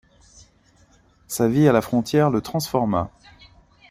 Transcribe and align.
Sa 1.27 1.47
vie 1.47 1.67
à 1.67 1.71
la 1.71 1.83
frontière 1.83 2.31
le 2.31 2.41
transforma. 2.41 3.11